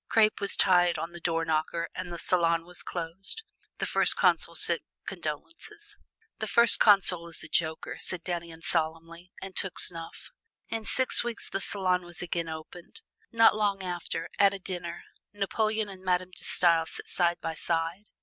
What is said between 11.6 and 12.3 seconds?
salon was